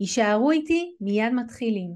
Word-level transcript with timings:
יישארו 0.00 0.50
איתי, 0.50 0.94
מיד 1.00 1.32
מתחילים. 1.32 1.90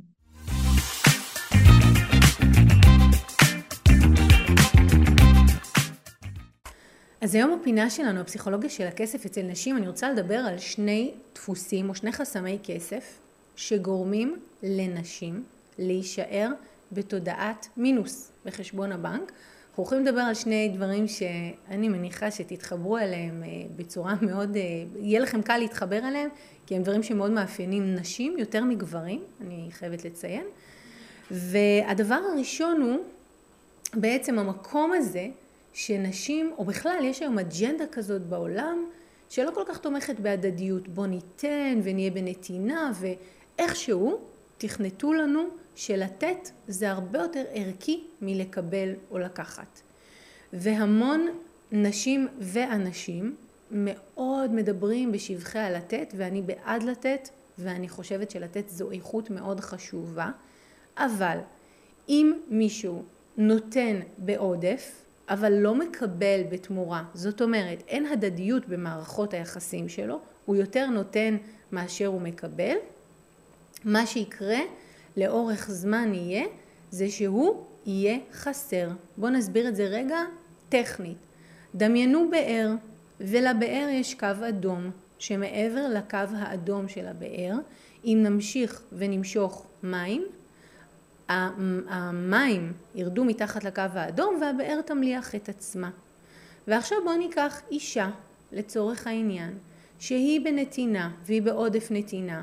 אז 7.20 7.34
היום 7.34 7.58
הפינה 7.60 7.90
שלנו, 7.90 8.20
הפסיכולוגיה 8.20 8.70
של 8.70 8.86
הכסף 8.86 9.24
אצל 9.24 9.42
נשים, 9.42 9.76
אני 9.76 9.88
רוצה 9.88 10.10
לדבר 10.10 10.38
על 10.38 10.58
שני 10.58 11.14
דפוסים 11.34 11.88
או 11.88 11.94
שני 11.94 12.12
חסמי 12.12 12.58
כסף 12.64 13.18
שגורמים 13.56 14.36
לנשים 14.62 15.44
להישאר 15.78 16.48
בתודעת 16.92 17.66
מינוס 17.76 18.32
בחשבון 18.44 18.92
הבנק. 18.92 19.32
אנחנו 19.72 19.84
הולכים 19.84 20.06
לדבר 20.06 20.20
על 20.20 20.34
שני 20.34 20.68
דברים 20.74 21.08
שאני 21.08 21.88
מניחה 21.88 22.30
שתתחברו 22.30 22.98
אליהם 22.98 23.42
אה, 23.42 23.48
בצורה 23.76 24.14
מאוד, 24.22 24.56
אה, 24.56 24.62
יהיה 25.00 25.20
לכם 25.20 25.42
קל 25.42 25.56
להתחבר 25.56 25.98
אליהם, 25.98 26.28
כי 26.66 26.76
הם 26.76 26.82
דברים 26.82 27.02
שמאוד 27.02 27.30
מאפיינים 27.30 27.94
נשים 27.94 28.38
יותר 28.38 28.64
מגברים, 28.64 29.22
אני 29.40 29.68
חייבת 29.70 30.04
לציין. 30.04 30.44
והדבר 31.30 32.20
הראשון 32.32 32.82
הוא 32.82 32.96
בעצם 33.94 34.38
המקום 34.38 34.92
הזה 34.92 35.26
שנשים, 35.72 36.52
או 36.58 36.64
בכלל 36.64 36.98
יש 37.02 37.20
היום 37.20 37.38
אג'נדה 37.38 37.84
כזאת 37.92 38.22
בעולם, 38.22 38.86
שלא 39.28 39.50
כל 39.54 39.64
כך 39.66 39.78
תומכת 39.78 40.20
בהדדיות. 40.20 40.88
בוא 40.88 41.06
ניתן 41.06 41.80
ונהיה 41.82 42.10
בנתינה, 42.10 42.92
ואיכשהו 43.00 44.18
תכנתו 44.58 45.12
לנו 45.12 45.42
שלתת 45.76 46.50
זה 46.68 46.90
הרבה 46.90 47.18
יותר 47.18 47.44
ערכי 47.52 48.04
מלקבל 48.20 48.92
או 49.10 49.18
לקחת. 49.18 49.80
והמון 50.52 51.28
נשים 51.72 52.28
ואנשים 52.38 53.36
מאוד 53.70 54.52
מדברים 54.52 55.12
בשבחי 55.12 55.58
הלתת 55.58 56.12
ואני 56.16 56.42
בעד 56.42 56.82
לתת 56.82 57.28
ואני 57.58 57.88
חושבת 57.88 58.30
שלתת 58.30 58.68
זו 58.68 58.90
איכות 58.90 59.30
מאוד 59.30 59.60
חשובה 59.60 60.30
אבל 60.96 61.38
אם 62.08 62.32
מישהו 62.48 63.02
נותן 63.36 64.00
בעודף 64.18 65.04
אבל 65.28 65.52
לא 65.52 65.74
מקבל 65.74 66.40
בתמורה 66.50 67.04
זאת 67.14 67.42
אומרת 67.42 67.82
אין 67.88 68.06
הדדיות 68.06 68.68
במערכות 68.68 69.34
היחסים 69.34 69.88
שלו 69.88 70.20
הוא 70.44 70.56
יותר 70.56 70.86
נותן 70.86 71.36
מאשר 71.72 72.06
הוא 72.06 72.20
מקבל 72.20 72.76
מה 73.84 74.06
שיקרה 74.06 74.60
לאורך 75.16 75.70
זמן 75.70 76.14
יהיה 76.14 76.44
זה 76.90 77.10
שהוא 77.10 77.64
יהיה 77.86 78.18
חסר. 78.32 78.88
בואו 79.16 79.30
נסביר 79.30 79.68
את 79.68 79.76
זה 79.76 79.84
רגע 79.84 80.18
טכנית. 80.68 81.16
דמיינו 81.74 82.30
באר 82.30 82.74
ולבאר 83.20 83.88
יש 83.90 84.14
קו 84.14 84.26
אדום 84.48 84.90
שמעבר 85.18 85.86
לקו 85.94 86.18
האדום 86.36 86.88
של 86.88 87.06
הבאר 87.06 87.54
אם 88.04 88.18
נמשיך 88.22 88.82
ונמשוך 88.92 89.66
מים 89.82 90.24
המים 91.28 92.72
ירדו 92.94 93.24
מתחת 93.24 93.64
לקו 93.64 93.82
האדום 93.94 94.38
והבאר 94.40 94.80
תמליח 94.80 95.34
את 95.34 95.48
עצמה. 95.48 95.90
ועכשיו 96.68 96.98
בואו 97.04 97.16
ניקח 97.16 97.62
אישה 97.70 98.10
לצורך 98.52 99.06
העניין 99.06 99.58
שהיא 99.98 100.40
בנתינה 100.44 101.10
והיא 101.26 101.42
בעודף 101.42 101.88
נתינה 101.90 102.42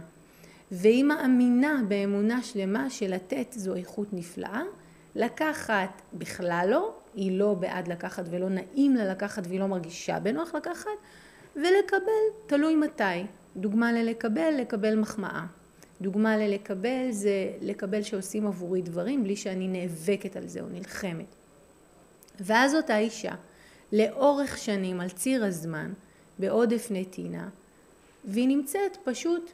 והיא 0.72 1.04
מאמינה 1.04 1.82
באמונה 1.88 2.44
שלמה 2.44 2.90
שלתת 2.90 3.48
זו 3.52 3.76
איכות 3.76 4.14
נפלאה 4.14 4.62
לקחת 5.16 6.02
בכלל 6.14 6.68
לא 6.72 6.94
היא 7.16 7.40
לא 7.40 7.54
בעד 7.54 7.88
לקחת 7.88 8.24
ולא 8.30 8.50
נעים 8.50 8.96
לה 8.96 9.12
לקחת 9.12 9.44
והיא 9.48 9.60
לא 9.60 9.68
מרגישה 9.68 10.20
בנוח 10.20 10.56
לקחת, 10.56 10.90
ולקבל 11.56 12.24
תלוי 12.48 12.76
מתי. 12.76 13.04
דוגמה 13.56 13.92
ללקבל, 13.92 14.54
לקבל 14.60 14.96
מחמאה. 14.96 15.46
דוגמה 16.02 16.38
ללקבל 16.38 17.12
זה 17.12 17.52
לקבל 17.62 18.04
שעושים 18.04 18.48
עבורי 18.48 18.82
דברים 18.82 19.24
בלי 19.24 19.36
שאני 19.36 19.68
נאבקת 19.68 20.36
על 20.36 20.48
זה 20.48 20.62
או 20.62 20.66
נלחמת. 20.70 21.36
ואז 22.40 22.76
אותה 22.76 22.98
אישה, 22.98 23.34
לאורך 23.92 24.58
שנים 24.58 25.02
על 25.02 25.10
ציר 25.10 25.46
הזמן, 25.46 25.94
בעודף 26.40 26.88
נתינה, 26.92 27.50
והיא 28.26 28.48
נמצאת 28.48 28.98
פשוט 29.04 29.52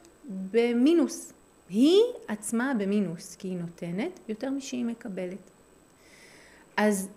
במינוס. 0.50 1.32
היא 1.68 2.02
עצמה 2.28 2.72
במינוס, 2.78 3.36
כי 3.36 3.48
היא 3.48 3.58
נותנת 3.58 4.20
יותר 4.28 4.50
משהיא 4.50 4.84
מקבלת. 4.84 5.50
אז 6.76 7.08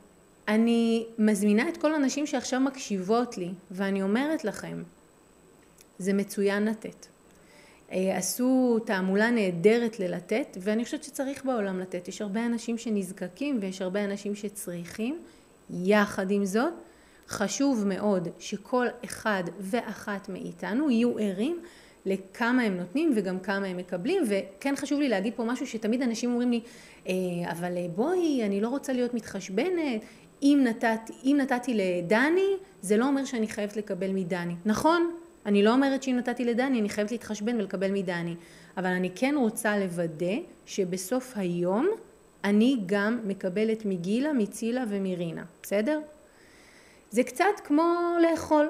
אני 0.47 1.05
מזמינה 1.17 1.69
את 1.69 1.77
כל 1.77 1.93
הנשים 1.93 2.25
שעכשיו 2.25 2.59
מקשיבות 2.59 3.37
לי, 3.37 3.51
ואני 3.71 4.01
אומרת 4.01 4.43
לכם, 4.43 4.83
זה 5.99 6.13
מצוין 6.13 6.65
לתת. 6.65 7.05
אה, 7.91 8.17
עשו 8.17 8.79
תעמולה 8.85 9.29
נהדרת 9.29 9.99
ללתת, 9.99 10.57
ואני 10.61 10.85
חושבת 10.85 11.03
שצריך 11.03 11.45
בעולם 11.45 11.79
לתת. 11.79 12.07
יש 12.07 12.21
הרבה 12.21 12.45
אנשים 12.45 12.77
שנזקקים 12.77 13.57
ויש 13.61 13.81
הרבה 13.81 14.03
אנשים 14.03 14.35
שצריכים. 14.35 15.19
יחד 15.69 16.31
עם 16.31 16.45
זאת, 16.45 16.73
חשוב 17.27 17.83
מאוד 17.87 18.27
שכל 18.39 18.87
אחד 19.05 19.43
ואחת 19.59 20.29
מאיתנו 20.29 20.89
יהיו 20.89 21.17
ערים 21.19 21.61
לכמה 22.05 22.61
הם 22.61 22.77
נותנים 22.77 23.11
וגם 23.15 23.39
כמה 23.39 23.67
הם 23.67 23.77
מקבלים, 23.77 24.23
וכן 24.27 24.75
חשוב 24.75 24.99
לי 24.99 25.09
להגיד 25.09 25.33
פה 25.35 25.43
משהו 25.43 25.67
שתמיד 25.67 26.01
אנשים 26.01 26.31
אומרים 26.31 26.51
לי, 26.51 26.61
אה, 27.07 27.13
אבל 27.51 27.73
בואי, 27.95 28.45
אני 28.45 28.61
לא 28.61 28.67
רוצה 28.67 28.93
להיות 28.93 29.13
מתחשבנת, 29.13 30.01
אם, 30.43 30.59
נתת, 30.63 31.11
אם 31.23 31.37
נתתי 31.39 31.73
לדני, 31.73 32.55
זה 32.81 32.97
לא 32.97 33.07
אומר 33.07 33.25
שאני 33.25 33.47
חייבת 33.47 33.77
לקבל 33.77 34.11
מדני. 34.11 34.53
נכון, 34.65 35.11
אני 35.45 35.63
לא 35.63 35.73
אומרת 35.73 36.03
שאם 36.03 36.15
נתתי 36.17 36.45
לדני, 36.45 36.79
אני 36.79 36.89
חייבת 36.89 37.11
להתחשבן 37.11 37.55
ולקבל 37.55 37.91
מדני. 37.91 38.35
אבל 38.77 38.89
אני 38.89 39.09
כן 39.15 39.35
רוצה 39.37 39.77
לוודא 39.77 40.35
שבסוף 40.65 41.33
היום 41.35 41.87
אני 42.43 42.77
גם 42.85 43.19
מקבלת 43.23 43.85
מגילה, 43.85 44.33
מצילה 44.33 44.83
ומרינה, 44.89 45.43
בסדר? 45.63 45.99
זה 47.09 47.23
קצת 47.23 47.45
כמו 47.63 48.15
לאכול. 48.21 48.69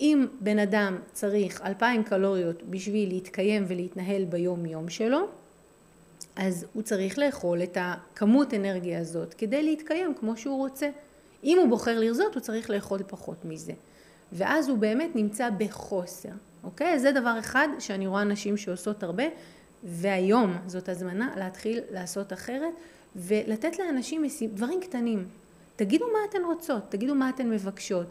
אם 0.00 0.26
בן 0.40 0.58
אדם 0.58 0.98
צריך 1.12 1.62
אלפיים 1.64 2.04
קלוריות 2.04 2.62
בשביל 2.62 3.08
להתקיים 3.08 3.64
ולהתנהל 3.68 4.24
ביום 4.24 4.66
יום 4.66 4.88
שלו, 4.88 5.26
אז 6.36 6.66
הוא 6.72 6.82
צריך 6.82 7.18
לאכול 7.18 7.62
את 7.62 7.78
הכמות 7.80 8.54
אנרגיה 8.54 9.00
הזאת 9.00 9.34
כדי 9.34 9.62
להתקיים 9.62 10.14
כמו 10.14 10.36
שהוא 10.36 10.56
רוצה. 10.56 10.88
אם 11.44 11.58
הוא 11.58 11.68
בוחר 11.68 12.00
לרזות 12.00 12.34
הוא 12.34 12.40
צריך 12.40 12.70
לאכול 12.70 13.02
פחות 13.08 13.44
מזה. 13.44 13.72
ואז 14.32 14.68
הוא 14.68 14.78
באמת 14.78 15.16
נמצא 15.16 15.48
בחוסר, 15.58 16.28
אוקיי? 16.64 16.98
זה 16.98 17.12
דבר 17.12 17.38
אחד 17.38 17.68
שאני 17.78 18.06
רואה 18.06 18.24
נשים 18.24 18.56
שעושות 18.56 19.02
הרבה, 19.02 19.24
והיום 19.84 20.56
זאת 20.66 20.88
הזמנה 20.88 21.34
להתחיל 21.36 21.80
לעשות 21.90 22.32
אחרת 22.32 22.74
ולתת 23.16 23.78
לאנשים 23.78 24.24
דברים 24.54 24.80
קטנים. 24.80 25.26
תגידו 25.76 26.06
מה 26.06 26.18
אתן 26.30 26.44
רוצות, 26.46 26.82
תגידו 26.88 27.14
מה 27.14 27.28
אתן 27.28 27.50
מבקשות. 27.50 28.06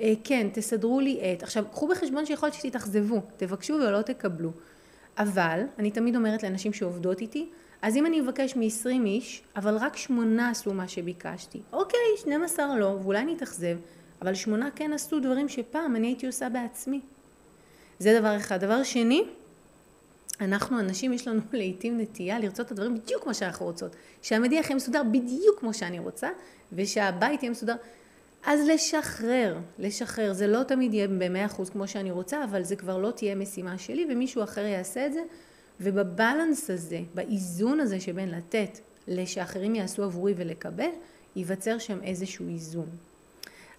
אה, 0.00 0.12
כן, 0.24 0.48
תסדרו 0.52 1.00
לי 1.00 1.20
את. 1.32 1.42
עכשיו, 1.42 1.64
קחו 1.72 1.88
בחשבון 1.88 2.26
שיכול 2.26 2.46
להיות 2.46 2.58
שתתאכזבו, 2.58 3.22
תבקשו 3.36 3.74
ולא 3.74 4.02
תקבלו. 4.02 4.50
אבל, 5.18 5.60
אני 5.78 5.90
תמיד 5.90 6.16
אומרת 6.16 6.42
לאנשים 6.42 6.72
שעובדות 6.72 7.20
איתי, 7.20 7.48
אז 7.82 7.96
אם 7.96 8.06
אני 8.06 8.20
אבקש 8.20 8.56
מ-20 8.56 9.06
איש, 9.06 9.42
אבל 9.56 9.76
רק 9.76 9.96
שמונה 9.96 10.50
עשו 10.50 10.74
מה 10.74 10.88
שביקשתי, 10.88 11.60
אוקיי, 11.72 12.00
12 12.16 12.76
לא, 12.76 12.86
ואולי 12.86 13.18
אני 13.18 13.34
אתאכזב, 13.34 13.76
אבל 14.22 14.34
שמונה 14.34 14.68
כן 14.70 14.92
עשו 14.92 15.20
דברים 15.20 15.48
שפעם 15.48 15.96
אני 15.96 16.06
הייתי 16.06 16.26
עושה 16.26 16.48
בעצמי. 16.48 17.00
זה 17.98 18.18
דבר 18.20 18.36
אחד. 18.36 18.60
דבר 18.60 18.82
שני, 18.82 19.24
אנחנו 20.40 20.80
אנשים 20.80 21.12
יש 21.12 21.28
לנו 21.28 21.40
לעיתים 21.52 22.00
נטייה 22.00 22.38
לרצות 22.38 22.66
את 22.66 22.70
הדברים 22.70 22.94
בדיוק 22.94 23.22
כמו 23.22 23.34
שאנחנו 23.34 23.66
רוצות. 23.66 23.96
שהמדיח 24.22 24.66
יהיה 24.66 24.76
מסודר 24.76 25.02
בדיוק 25.02 25.60
כמו 25.60 25.74
שאני 25.74 25.98
רוצה, 25.98 26.28
ושהבית 26.72 27.42
יהיה 27.42 27.50
מסודר. 27.50 27.74
אז 28.44 28.60
לשחרר, 28.68 29.58
לשחרר. 29.78 30.32
זה 30.32 30.46
לא 30.46 30.62
תמיד 30.62 30.94
יהיה 30.94 31.08
במאה 31.08 31.46
אחוז 31.46 31.70
כמו 31.70 31.88
שאני 31.88 32.10
רוצה, 32.10 32.44
אבל 32.44 32.62
זה 32.62 32.76
כבר 32.76 32.98
לא 32.98 33.10
תהיה 33.10 33.34
משימה 33.34 33.78
שלי, 33.78 34.06
ומישהו 34.10 34.42
אחר 34.42 34.60
יעשה 34.66 35.06
את 35.06 35.12
זה, 35.12 35.22
ובבלנס 35.80 36.70
הזה, 36.70 37.00
באיזון 37.14 37.80
הזה 37.80 38.00
שבין 38.00 38.30
לתת 38.30 38.78
לשאחרים 39.08 39.74
יעשו 39.74 40.04
עבורי 40.04 40.34
ולקבל, 40.36 40.90
ייווצר 41.36 41.78
שם 41.78 42.02
איזשהו 42.02 42.48
איזון. 42.48 42.88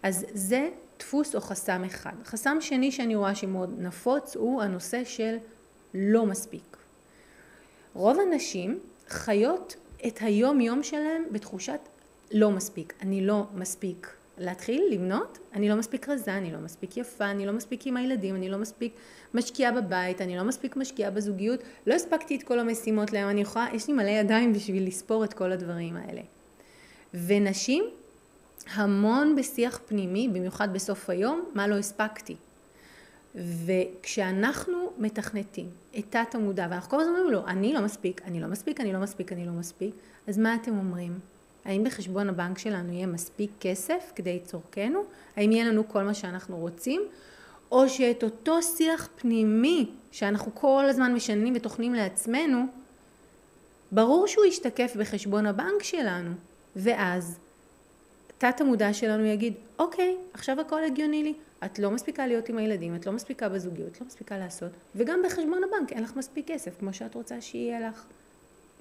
אז 0.03 0.25
זה 0.33 0.69
דפוס 0.99 1.35
או 1.35 1.41
חסם 1.41 1.83
אחד. 1.83 2.13
חסם 2.25 2.57
שני 2.61 2.91
שאני 2.91 3.15
רואה 3.15 3.35
שמאוד 3.35 3.75
נפוץ 3.79 4.35
הוא 4.35 4.61
הנושא 4.61 5.03
של 5.03 5.37
לא 5.93 6.25
מספיק. 6.25 6.77
רוב 7.93 8.17
הנשים 8.19 8.79
חיות 9.07 9.75
את 10.07 10.19
היום 10.21 10.61
יום 10.61 10.83
שלהם 10.83 11.23
בתחושת 11.31 11.79
לא 12.31 12.51
מספיק, 12.51 12.93
אני 13.01 13.25
לא 13.25 13.45
מספיק 13.53 14.16
להתחיל 14.37 14.83
לבנות, 14.91 15.39
אני 15.53 15.69
לא 15.69 15.75
מספיק 15.75 16.09
רזה, 16.09 16.37
אני 16.37 16.51
לא 16.51 16.59
מספיק 16.59 16.97
יפה, 16.97 17.25
אני 17.31 17.45
לא 17.45 17.53
מספיק 17.53 17.87
עם 17.87 17.97
הילדים, 17.97 18.35
אני 18.35 18.49
לא 18.49 18.57
מספיק 18.57 18.93
משקיעה 19.33 19.71
בבית, 19.71 20.21
אני 20.21 20.37
לא 20.37 20.43
מספיק 20.43 20.75
משקיעה 20.75 21.11
בזוגיות, 21.11 21.59
לא 21.87 21.93
הספקתי 21.93 22.35
את 22.35 22.43
כל 22.43 22.59
המשימות 22.59 23.13
להם, 23.13 23.29
אני 23.29 23.41
יכולה, 23.41 23.67
יש 23.73 23.87
לי 23.87 23.93
מלא 23.93 24.09
ידיים 24.09 24.53
בשביל 24.53 24.87
לספור 24.87 25.23
את 25.23 25.33
כל 25.33 25.51
הדברים 25.51 25.95
האלה. 25.95 26.21
ונשים 27.13 27.83
המון 28.73 29.35
בשיח 29.35 29.79
פנימי, 29.85 30.27
במיוחד 30.27 30.73
בסוף 30.73 31.09
היום, 31.09 31.45
מה 31.53 31.67
לא 31.67 31.75
הספקתי. 31.75 32.35
וכשאנחנו 33.35 34.91
מתכנתים 34.97 35.69
את 35.99 36.03
תת 36.09 36.35
המודע, 36.35 36.67
ואנחנו 36.69 36.89
כל 36.89 37.01
הזמן 37.01 37.13
אומרים 37.13 37.31
לו, 37.31 37.47
אני 37.47 37.73
לא 37.73 37.81
מספיק, 37.81 38.21
אני 38.25 38.39
לא 38.39 38.47
מספיק, 38.47 38.81
אני 38.81 38.93
לא 38.93 38.99
מספיק, 38.99 39.33
אני 39.33 39.45
לא 39.45 39.51
מספיק, 39.51 39.95
אז 40.27 40.37
מה 40.37 40.55
אתם 40.55 40.77
אומרים? 40.77 41.19
האם 41.67 41.83
בחשבון 41.83 42.29
הבנק 42.29 42.57
שלנו 42.57 42.93
יהיה 42.93 43.07
מספיק 43.07 43.51
כסף 43.59 44.11
כדי 44.15 44.39
צורכנו? 44.45 45.03
האם 45.35 45.51
יהיה 45.51 45.65
לנו 45.65 45.87
כל 45.87 46.03
מה 46.03 46.13
שאנחנו 46.13 46.57
רוצים? 46.57 47.01
או 47.71 47.89
שאת 47.89 48.23
אותו 48.23 48.61
שיח 48.61 49.09
פנימי 49.15 49.89
שאנחנו 50.11 50.55
כל 50.55 50.85
הזמן 50.89 51.13
משנים 51.13 51.53
וטוחנים 51.55 51.93
לעצמנו, 51.93 52.65
ברור 53.91 54.27
שהוא 54.27 54.45
ישתקף 54.45 54.95
בחשבון 54.99 55.45
הבנק 55.45 55.83
שלנו, 55.83 56.31
ואז 56.75 57.37
תת 58.37 58.61
המודע 58.61 58.93
שלנו 58.93 59.25
יגיד, 59.25 59.53
אוקיי, 59.79 60.17
עכשיו 60.33 60.61
הכל 60.61 60.83
הגיוני 60.83 61.23
לי, 61.23 61.33
את 61.65 61.79
לא 61.79 61.91
מספיקה 61.91 62.27
להיות 62.27 62.49
עם 62.49 62.57
הילדים, 62.57 62.95
את 62.95 63.05
לא 63.05 63.11
מספיקה 63.11 63.49
בזוגיות, 63.49 63.91
את 63.91 64.01
לא 64.01 64.07
מספיקה 64.07 64.37
לעשות, 64.37 64.71
וגם 64.95 65.19
בחשבון 65.25 65.61
הבנק 65.63 65.91
אין 65.91 66.03
לך 66.03 66.15
מספיק 66.15 66.47
כסף 66.47 66.79
כמו 66.79 66.93
שאת 66.93 67.15
רוצה 67.15 67.41
שיהיה 67.41 67.89
לך. 67.89 68.03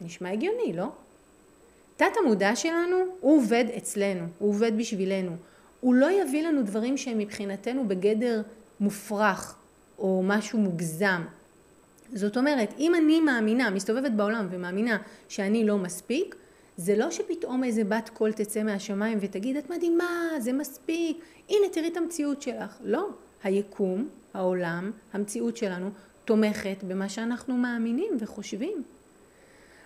נשמע 0.01 0.31
הגיוני, 0.31 0.73
לא? 0.73 0.87
תת 1.97 2.13
המודע 2.23 2.57
שלנו, 2.57 2.97
הוא 3.21 3.37
עובד 3.37 3.65
אצלנו, 3.77 4.27
הוא 4.39 4.49
עובד 4.49 4.79
בשבילנו. 4.79 5.33
הוא 5.81 5.95
לא 5.95 6.23
יביא 6.23 6.47
לנו 6.47 6.63
דברים 6.63 6.97
שהם 6.97 7.19
מבחינתנו 7.19 7.89
בגדר 7.89 8.43
מופרך 8.81 9.57
או 9.99 10.23
משהו 10.25 10.59
מוגזם. 10.59 11.23
זאת 12.13 12.37
אומרת, 12.37 12.75
אם 12.79 12.95
אני 12.95 13.21
מאמינה, 13.21 13.71
מסתובבת 13.71 14.13
בעולם 14.13 14.47
ומאמינה 14.51 14.99
שאני 15.29 15.65
לא 15.65 15.79
מספיק, 15.79 16.35
זה 16.77 16.97
לא 16.97 17.11
שפתאום 17.11 17.65
איזה 17.65 17.85
בת 17.85 18.09
קול 18.09 18.33
תצא 18.33 18.63
מהשמיים 18.63 19.19
ותגיד, 19.21 19.57
את 19.57 19.71
מדהימה, 19.71 20.29
זה 20.39 20.53
מספיק, 20.53 21.17
הנה 21.49 21.69
תראי 21.73 21.89
את 21.89 21.97
המציאות 21.97 22.43
שלך. 22.43 22.77
לא, 22.85 23.09
היקום, 23.43 24.09
העולם, 24.35 24.91
המציאות 25.13 25.57
שלנו, 25.57 25.91
תומכת 26.25 26.77
במה 26.83 27.09
שאנחנו 27.09 27.57
מאמינים 27.57 28.17
וחושבים. 28.21 28.83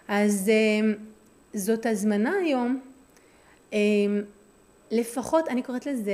אז 0.08 0.48
אה, 0.48 0.92
זאת 1.54 1.86
הזמנה 1.86 2.32
היום, 2.42 2.80
אה, 3.72 3.78
לפחות, 4.90 5.48
אני 5.48 5.62
קוראת 5.62 5.86
לזה 5.86 6.12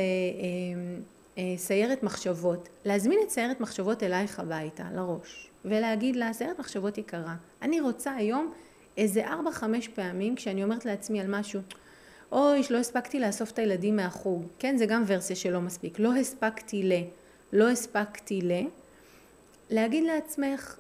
אה, 1.39 1.55
סיירת 1.57 2.03
מחשבות, 2.03 2.69
להזמין 2.85 3.19
את 3.25 3.31
סיירת 3.31 3.61
מחשבות 3.61 4.03
אלייך 4.03 4.41
הביתה, 4.41 4.85
לראש, 4.95 5.51
ולהגיד 5.65 6.17
לה, 6.17 6.33
סיירת 6.33 6.59
מחשבות 6.59 6.99
יקרה, 6.99 7.35
אני 7.63 7.81
רוצה 7.81 8.15
היום 8.15 8.53
איזה 8.97 9.27
ארבע 9.27 9.51
חמש 9.51 9.89
פעמים 9.89 10.37
כשאני 10.37 10.65
אומרת 10.65 10.85
לעצמי 10.85 11.21
על 11.21 11.27
משהו 11.27 11.61
אוי, 12.33 12.63
לא 12.71 12.79
הספקתי 12.79 13.21
לאסוף 13.21 13.51
את 13.51 13.59
הילדים 13.59 13.97
מהחוג, 13.97 14.47
כן, 14.59 14.77
זה 14.77 14.87
גם 14.87 15.03
ורסיה 15.07 15.37
שלא 15.37 15.61
מספיק, 15.61 15.99
לא 15.99 16.17
הספקתי 16.17 16.83
ל, 16.83 16.93
לא 17.53 17.69
הספקתי 17.69 18.41
ל, 18.43 18.53
להגיד 19.71 20.05
לעצמך, 20.05 20.77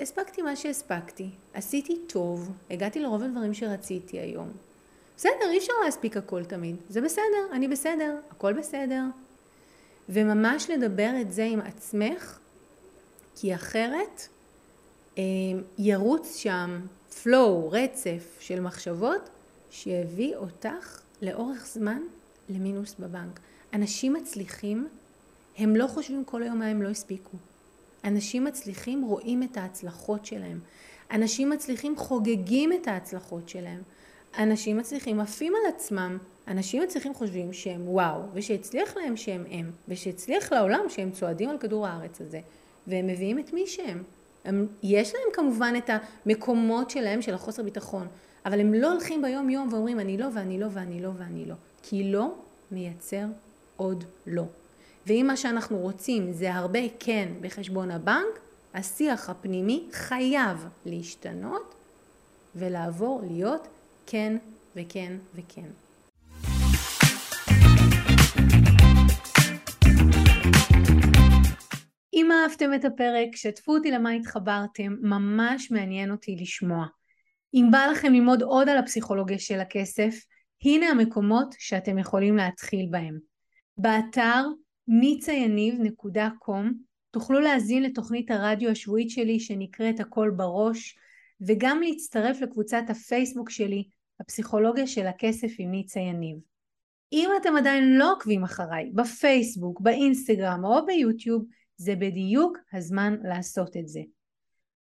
הספקתי 0.00 0.42
מה 0.42 0.56
שהספקתי, 0.56 1.30
עשיתי 1.54 1.98
טוב, 2.06 2.52
הגעתי 2.70 3.00
לרוב 3.00 3.22
הדברים 3.22 3.54
שרציתי 3.54 4.18
היום. 4.18 4.50
בסדר, 5.16 5.50
אי 5.50 5.58
אפשר 5.58 5.72
להספיק 5.84 6.16
הכל 6.16 6.44
תמיד, 6.44 6.76
זה 6.88 7.00
בסדר, 7.00 7.48
אני 7.52 7.68
בסדר, 7.68 8.16
הכל 8.30 8.52
בסדר. 8.52 9.02
וממש 10.08 10.70
לדבר 10.70 11.10
את 11.20 11.32
זה 11.32 11.44
עם 11.44 11.60
עצמך, 11.60 12.38
כי 13.36 13.54
אחרת 13.54 14.28
אה, 15.18 15.22
ירוץ 15.78 16.36
שם 16.36 16.80
flow, 17.10 17.70
רצף 17.70 18.36
של 18.40 18.60
מחשבות 18.60 19.30
שיביא 19.70 20.36
אותך 20.36 21.00
לאורך 21.22 21.66
זמן 21.66 22.02
למינוס 22.48 22.94
בבנק. 22.98 23.40
אנשים 23.74 24.12
מצליחים, 24.12 24.88
הם 25.58 25.76
לא 25.76 25.86
חושבים 25.86 26.24
כל 26.24 26.42
היום 26.42 26.58
מה 26.58 26.66
הם 26.66 26.82
לא 26.82 26.88
הספיקו. 26.88 27.36
אנשים 28.04 28.44
מצליחים 28.44 29.02
רואים 29.02 29.42
את 29.42 29.56
ההצלחות 29.56 30.26
שלהם. 30.26 30.60
אנשים 31.10 31.50
מצליחים 31.50 31.96
חוגגים 31.96 32.72
את 32.72 32.88
ההצלחות 32.88 33.48
שלהם. 33.48 33.82
אנשים 34.38 34.76
מצליחים 34.76 35.20
עפים 35.20 35.52
על 35.54 35.74
עצמם. 35.74 36.18
אנשים 36.48 36.82
מצליחים 36.82 37.14
חושבים 37.14 37.52
שהם 37.52 37.88
וואו, 37.88 38.20
ושהצליח 38.34 38.96
להם 38.96 39.16
שהם 39.16 39.44
הם, 39.50 39.70
ושהצליח 39.88 40.52
לעולם 40.52 40.84
שהם 40.88 41.10
צועדים 41.10 41.50
על 41.50 41.58
כדור 41.58 41.86
הארץ 41.86 42.20
הזה, 42.20 42.40
והם 42.86 43.06
מביאים 43.06 43.38
את 43.38 43.52
מי 43.52 43.66
שהם. 43.66 44.02
הם, 44.44 44.66
יש 44.82 45.14
להם 45.14 45.32
כמובן 45.32 45.74
את 45.78 45.90
המקומות 46.26 46.90
שלהם 46.90 47.22
של 47.22 47.34
החוסר 47.34 47.62
ביטחון, 47.62 48.06
אבל 48.46 48.60
הם 48.60 48.74
לא 48.74 48.92
הולכים 48.92 49.22
ביום 49.22 49.50
יום 49.50 49.68
ואומרים 49.72 50.00
אני 50.00 50.18
לא 50.18 50.26
ואני 50.34 50.60
לא 50.60 50.66
ואני 50.72 51.02
לא 51.02 51.10
ואני 51.16 51.46
לא, 51.46 51.54
כי 51.82 52.12
לא 52.12 52.34
מייצר 52.70 53.26
עוד 53.76 54.04
לא. 54.26 54.44
ואם 55.06 55.24
מה 55.26 55.36
שאנחנו 55.36 55.78
רוצים 55.78 56.32
זה 56.32 56.54
הרבה 56.54 56.80
כן 57.00 57.28
בחשבון 57.40 57.90
הבנק, 57.90 58.40
השיח 58.74 59.30
הפנימי 59.30 59.88
חייב 59.92 60.66
להשתנות 60.86 61.74
ולעבור 62.54 63.22
להיות 63.30 63.68
כן 64.06 64.36
וכן 64.76 65.16
וכן. 65.34 65.66
אם 72.14 72.28
אהבתם 72.32 72.74
את 72.74 72.84
הפרק, 72.84 73.36
שתפו 73.36 73.72
אותי 73.74 73.90
למה 73.90 74.10
התחברתם, 74.10 74.96
ממש 75.00 75.70
מעניין 75.70 76.10
אותי 76.10 76.36
לשמוע. 76.40 76.86
אם 77.54 77.68
בא 77.70 77.86
לכם 77.92 78.12
ללמוד 78.12 78.42
עוד 78.42 78.68
על 78.68 78.78
הפסיכולוגיה 78.78 79.38
של 79.38 79.60
הכסף, 79.60 80.14
הנה 80.64 80.86
המקומות 80.86 81.54
שאתם 81.58 81.98
יכולים 81.98 82.36
להתחיל 82.36 82.86
בהם. 82.90 83.18
באתר 83.78 84.44
nicayaniv.com 84.88 86.72
תוכלו 87.10 87.40
להזין 87.40 87.82
לתוכנית 87.82 88.30
הרדיו 88.30 88.70
השבועית 88.70 89.10
שלי 89.10 89.40
שנקראת 89.40 90.00
הכל 90.00 90.30
בראש, 90.36 90.98
וגם 91.40 91.80
להצטרף 91.82 92.40
לקבוצת 92.40 92.82
הפייסבוק 92.88 93.50
שלי, 93.50 93.84
הפסיכולוגיה 94.20 94.86
של 94.86 95.06
הכסף 95.06 95.48
עם 95.58 95.70
ניצה 95.70 96.00
יניב. 96.00 96.36
אם 97.12 97.28
אתם 97.40 97.56
עדיין 97.56 97.98
לא 97.98 98.12
עוקבים 98.12 98.44
אחריי 98.44 98.90
בפייסבוק, 98.94 99.80
באינסטגרם 99.80 100.64
או 100.64 100.86
ביוטיוב, 100.86 101.44
זה 101.76 101.96
בדיוק 101.96 102.58
הזמן 102.72 103.16
לעשות 103.22 103.76
את 103.76 103.88
זה. 103.88 104.00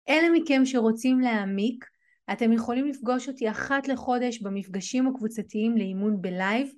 אלה 0.09 0.29
מכם 0.35 0.63
שרוצים 0.65 1.21
להעמיק, 1.21 1.85
אתם 2.33 2.53
יכולים 2.53 2.87
לפגוש 2.87 3.29
אותי 3.29 3.51
אחת 3.51 3.89
לחודש 3.89 4.39
במפגשים 4.39 5.07
הקבוצתיים 5.07 5.77
לאימון 5.77 6.23
בלייב, 6.23 6.73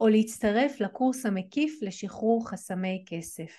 או 0.00 0.08
להצטרף 0.08 0.80
לקורס 0.80 1.26
המקיף 1.26 1.78
לשחרור 1.82 2.48
חסמי 2.48 3.04
כסף. 3.06 3.52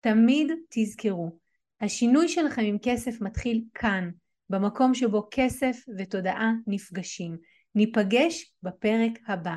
תמיד 0.00 0.52
תזכרו, 0.70 1.38
השינוי 1.80 2.28
שלכם 2.28 2.62
עם 2.62 2.76
כסף 2.82 3.20
מתחיל 3.20 3.64
כאן, 3.74 4.10
במקום 4.50 4.94
שבו 4.94 5.28
כסף 5.30 5.76
ותודעה 5.98 6.52
נפגשים. 6.66 7.36
ניפגש 7.74 8.54
בפרק 8.62 9.12
הבא. 9.26 9.56